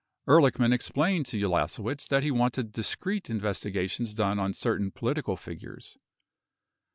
[0.27, 5.95] Ehrlichman explained to Ulasewicz that he wanted discreet investigations done on certain po litical figures.